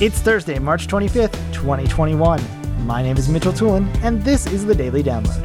It's 0.00 0.18
Thursday, 0.18 0.58
March 0.58 0.88
25th, 0.88 1.34
2021. 1.52 2.42
My 2.84 3.00
name 3.00 3.16
is 3.16 3.28
Mitchell 3.28 3.52
Tulin, 3.52 3.86
and 4.02 4.20
this 4.24 4.44
is 4.44 4.66
the 4.66 4.74
Daily 4.74 5.04
Download. 5.04 5.44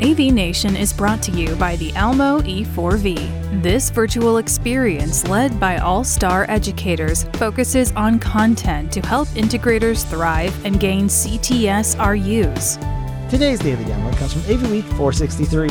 AV 0.00 0.32
Nation 0.32 0.76
is 0.76 0.92
brought 0.92 1.20
to 1.24 1.32
you 1.32 1.56
by 1.56 1.74
the 1.74 1.92
Almo 1.96 2.40
E4V. 2.42 3.60
This 3.60 3.90
virtual 3.90 4.36
experience, 4.36 5.26
led 5.26 5.58
by 5.58 5.78
all 5.78 6.04
star 6.04 6.46
educators, 6.48 7.24
focuses 7.32 7.90
on 7.92 8.20
content 8.20 8.92
to 8.92 9.00
help 9.00 9.26
integrators 9.30 10.08
thrive 10.08 10.54
and 10.64 10.78
gain 10.78 11.06
CTS 11.06 11.98
RUs. 11.98 12.76
Today's 13.28 13.58
Daily 13.58 13.82
Download 13.86 14.16
comes 14.18 14.34
from 14.34 14.42
AV 14.42 14.70
Week 14.70 14.84
463. 14.84 15.66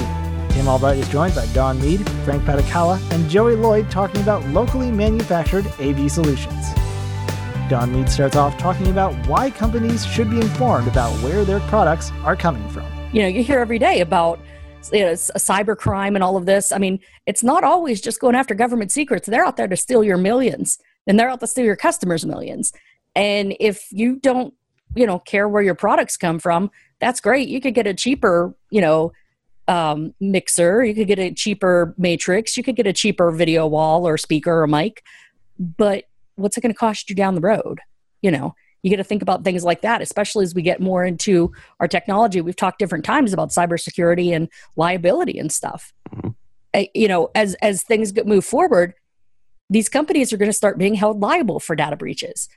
Tim 0.49 0.67
Albright 0.67 0.97
is 0.97 1.07
joined 1.07 1.35
by 1.35 1.45
Don 1.53 1.79
Mead, 1.79 2.05
Frank 2.25 2.43
Patacala, 2.43 2.99
and 3.13 3.29
Joey 3.29 3.55
Lloyd 3.55 3.89
talking 3.89 4.21
about 4.21 4.45
locally 4.47 4.91
manufactured 4.91 5.65
AV 5.79 6.11
solutions. 6.11 6.73
Don 7.71 7.89
Mead 7.93 8.09
starts 8.09 8.35
off 8.35 8.57
talking 8.57 8.87
about 8.87 9.13
why 9.27 9.49
companies 9.49 10.05
should 10.05 10.29
be 10.29 10.41
informed 10.41 10.89
about 10.89 11.09
where 11.23 11.45
their 11.45 11.61
products 11.61 12.11
are 12.25 12.35
coming 12.35 12.67
from. 12.67 12.85
You 13.13 13.21
know, 13.21 13.29
you 13.29 13.45
hear 13.45 13.59
every 13.59 13.79
day 13.79 14.01
about 14.01 14.41
you 14.91 14.99
know, 14.99 15.13
cyber 15.13 15.77
crime 15.77 16.15
and 16.15 16.21
all 16.21 16.35
of 16.35 16.45
this. 16.45 16.73
I 16.73 16.79
mean, 16.79 16.99
it's 17.25 17.43
not 17.43 17.63
always 17.63 18.01
just 18.01 18.19
going 18.19 18.35
after 18.35 18.53
government 18.53 18.91
secrets. 18.91 19.25
They're 19.25 19.45
out 19.45 19.55
there 19.55 19.69
to 19.69 19.77
steal 19.77 20.03
your 20.03 20.17
millions, 20.17 20.79
and 21.07 21.17
they're 21.17 21.29
out 21.29 21.39
to 21.39 21.47
steal 21.47 21.63
your 21.63 21.77
customers' 21.77 22.25
millions. 22.25 22.73
And 23.15 23.55
if 23.57 23.87
you 23.89 24.17
don't, 24.17 24.53
you 24.93 25.07
know, 25.07 25.19
care 25.19 25.47
where 25.47 25.63
your 25.63 25.73
products 25.73 26.17
come 26.17 26.39
from, 26.39 26.71
that's 26.99 27.21
great. 27.21 27.47
You 27.47 27.61
could 27.61 27.73
get 27.73 27.87
a 27.87 27.93
cheaper, 27.93 28.53
you 28.69 28.81
know, 28.81 29.13
um, 29.69 30.13
mixer. 30.19 30.83
You 30.83 30.93
could 30.93 31.07
get 31.07 31.19
a 31.19 31.31
cheaper 31.31 31.95
matrix. 31.97 32.57
You 32.57 32.63
could 32.63 32.75
get 32.75 32.85
a 32.85 32.91
cheaper 32.91 33.31
video 33.31 33.65
wall 33.65 34.05
or 34.05 34.17
speaker 34.17 34.61
or 34.61 34.67
mic. 34.67 35.03
But 35.57 36.03
what's 36.41 36.57
it 36.57 36.61
going 36.61 36.73
to 36.73 36.77
cost 36.77 37.09
you 37.09 37.15
down 37.15 37.35
the 37.35 37.41
road? 37.41 37.79
You 38.21 38.31
know, 38.31 38.55
you 38.83 38.89
get 38.89 38.97
to 38.97 39.03
think 39.03 39.21
about 39.21 39.43
things 39.43 39.63
like 39.63 39.81
that, 39.81 40.01
especially 40.01 40.43
as 40.43 40.55
we 40.55 40.61
get 40.61 40.81
more 40.81 41.05
into 41.05 41.51
our 41.79 41.87
technology. 41.87 42.41
We've 42.41 42.55
talked 42.55 42.79
different 42.79 43.05
times 43.05 43.33
about 43.33 43.49
cybersecurity 43.49 44.35
and 44.35 44.49
liability 44.75 45.37
and 45.37 45.51
stuff. 45.51 45.93
Mm-hmm. 46.13 46.29
Uh, 46.73 46.83
you 46.95 47.07
know, 47.07 47.29
as 47.35 47.55
as 47.55 47.83
things 47.83 48.11
get 48.11 48.25
move 48.25 48.45
forward, 48.45 48.93
these 49.69 49.89
companies 49.89 50.33
are 50.33 50.37
going 50.37 50.49
to 50.49 50.53
start 50.53 50.77
being 50.77 50.95
held 50.95 51.19
liable 51.21 51.59
for 51.59 51.75
data 51.75 51.95
breaches. 51.95 52.47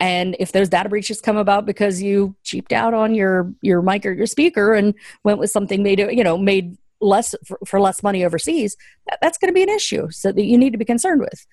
And 0.00 0.36
if 0.38 0.52
those 0.52 0.68
data 0.68 0.88
breaches 0.88 1.20
come 1.20 1.36
about 1.36 1.66
because 1.66 2.02
you 2.02 2.34
cheaped 2.42 2.72
out 2.72 2.94
on 2.94 3.14
your 3.14 3.52
your 3.62 3.82
mic 3.82 4.06
or 4.06 4.12
your 4.12 4.26
speaker 4.26 4.74
and 4.74 4.94
went 5.22 5.38
with 5.38 5.50
something 5.50 5.82
made 5.82 5.98
you 5.98 6.24
know 6.24 6.38
made 6.38 6.76
less 7.00 7.34
for, 7.44 7.58
for 7.66 7.80
less 7.80 8.02
money 8.02 8.24
overseas, 8.24 8.76
that, 9.08 9.18
that's 9.20 9.38
going 9.38 9.48
to 9.48 9.54
be 9.54 9.62
an 9.62 9.68
issue. 9.68 10.10
So 10.10 10.32
that 10.32 10.44
you 10.44 10.56
need 10.56 10.72
to 10.72 10.78
be 10.78 10.84
concerned 10.84 11.20
with 11.20 11.46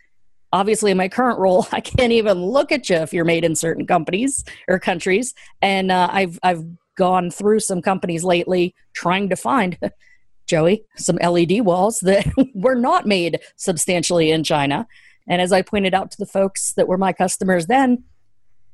obviously 0.53 0.91
in 0.91 0.97
my 0.97 1.07
current 1.07 1.39
role 1.39 1.65
i 1.71 1.79
can't 1.79 2.11
even 2.11 2.43
look 2.43 2.71
at 2.71 2.89
you 2.89 2.97
if 2.97 3.13
you're 3.13 3.25
made 3.25 3.43
in 3.43 3.55
certain 3.55 3.85
companies 3.85 4.43
or 4.67 4.79
countries. 4.79 5.33
And 5.61 5.91
uh, 5.91 6.09
i've 6.11 6.39
i've 6.43 6.63
gone 6.97 7.31
through 7.31 7.61
some 7.61 7.81
companies 7.81 8.23
lately 8.23 8.75
trying 8.93 9.29
to 9.29 9.35
find 9.35 9.77
joey 10.47 10.83
some 10.97 11.17
led 11.17 11.61
walls 11.61 11.99
that 12.01 12.27
were 12.53 12.75
not 12.75 13.05
made 13.05 13.39
substantially 13.55 14.31
in 14.31 14.43
china. 14.43 14.87
And 15.27 15.41
as 15.41 15.51
i 15.51 15.61
pointed 15.61 15.93
out 15.93 16.11
to 16.11 16.17
the 16.17 16.25
folks 16.25 16.73
that 16.73 16.87
were 16.87 16.97
my 16.97 17.13
customers 17.13 17.67
then 17.67 18.03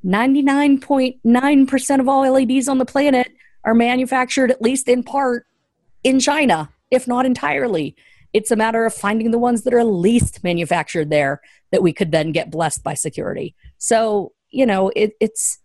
99.9% 0.06 2.00
of 2.00 2.08
all 2.08 2.22
leds 2.32 2.68
on 2.68 2.78
the 2.78 2.86
planet 2.86 3.32
are 3.64 3.74
manufactured 3.74 4.52
at 4.52 4.62
least 4.62 4.88
in 4.88 5.04
part 5.04 5.46
in 6.04 6.20
china 6.20 6.70
if 6.92 7.08
not 7.08 7.26
entirely 7.26 7.96
it's 8.34 8.52
a 8.52 8.56
matter 8.56 8.86
of 8.86 8.94
finding 8.94 9.32
the 9.32 9.40
ones 9.40 9.64
that 9.64 9.74
are 9.74 9.84
least 9.84 10.44
manufactured 10.44 11.10
there 11.10 11.42
that 11.72 11.82
we 11.82 11.94
could 11.94 12.12
then 12.12 12.32
get 12.32 12.52
blessed 12.52 12.84
by 12.84 12.94
security. 12.94 13.56
So, 13.78 14.34
you 14.50 14.66
know, 14.66 14.92
it, 14.96 15.14
it's 15.20 15.60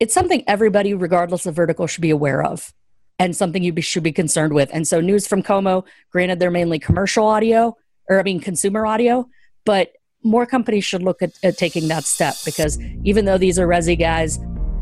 it's 0.00 0.14
something 0.14 0.44
everybody, 0.46 0.94
regardless 0.94 1.46
of 1.46 1.56
vertical, 1.56 1.86
should 1.86 2.02
be 2.02 2.10
aware 2.10 2.44
of 2.44 2.72
and 3.18 3.34
something 3.34 3.62
you 3.64 3.72
be, 3.72 3.82
should 3.82 4.04
be 4.04 4.12
concerned 4.12 4.52
with. 4.52 4.70
And 4.72 4.86
so, 4.86 5.00
news 5.00 5.26
from 5.26 5.42
Como, 5.42 5.84
granted, 6.10 6.38
they're 6.38 6.50
mainly 6.50 6.78
commercial 6.78 7.26
audio, 7.26 7.76
or 8.08 8.20
I 8.20 8.22
mean, 8.22 8.40
consumer 8.40 8.86
audio, 8.86 9.28
but 9.64 9.92
more 10.22 10.46
companies 10.46 10.84
should 10.84 11.02
look 11.02 11.22
at, 11.22 11.32
at 11.42 11.56
taking 11.56 11.88
that 11.88 12.04
step 12.04 12.34
because 12.44 12.78
even 13.04 13.24
though 13.24 13.38
these 13.38 13.58
are 13.58 13.66
Resi 13.66 13.98
guys, 13.98 14.38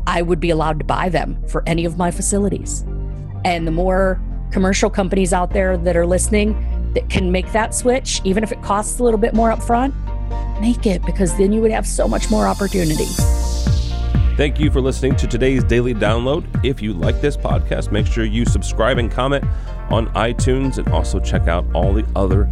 I 0.07 0.21
would 0.21 0.39
be 0.39 0.49
allowed 0.49 0.79
to 0.79 0.85
buy 0.85 1.09
them 1.09 1.41
for 1.47 1.63
any 1.67 1.85
of 1.85 1.97
my 1.97 2.11
facilities. 2.11 2.85
And 3.45 3.67
the 3.67 3.71
more 3.71 4.21
commercial 4.51 4.89
companies 4.89 5.33
out 5.33 5.51
there 5.51 5.77
that 5.77 5.95
are 5.95 6.05
listening 6.05 6.55
that 6.93 7.09
can 7.09 7.31
make 7.31 7.51
that 7.51 7.73
switch, 7.73 8.21
even 8.23 8.43
if 8.43 8.51
it 8.51 8.61
costs 8.61 8.99
a 8.99 9.03
little 9.03 9.19
bit 9.19 9.33
more 9.33 9.49
upfront, 9.51 9.93
make 10.59 10.85
it 10.85 11.05
because 11.05 11.37
then 11.37 11.51
you 11.51 11.61
would 11.61 11.71
have 11.71 11.87
so 11.87 12.07
much 12.07 12.29
more 12.29 12.47
opportunity. 12.47 13.07
Thank 14.37 14.59
you 14.59 14.69
for 14.69 14.81
listening 14.81 15.15
to 15.15 15.25
today's 15.25 15.63
daily 15.63 15.95
download. 15.95 16.45
If 16.63 16.79
you 16.79 16.93
like 16.93 17.21
this 17.21 17.35
podcast, 17.35 17.91
make 17.91 18.05
sure 18.05 18.23
you 18.23 18.45
subscribe 18.45 18.99
and 18.99 19.11
comment 19.11 19.43
on 19.89 20.07
iTunes 20.09 20.77
and 20.77 20.87
also 20.89 21.19
check 21.19 21.47
out 21.47 21.65
all 21.73 21.91
the 21.91 22.05
other 22.15 22.47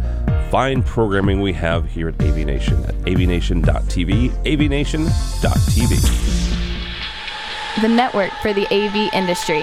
fine 0.50 0.82
programming 0.82 1.40
we 1.40 1.52
have 1.52 1.88
here 1.88 2.08
at 2.08 2.20
AV 2.20 2.38
Nation 2.38 2.82
at 2.86 2.94
avnation.tv, 3.06 4.30
avnation.tv. 4.44 5.96
The 7.80 7.88
network 7.88 8.32
for 8.42 8.52
the 8.52 8.66
AV 8.72 9.12
industry. 9.14 9.62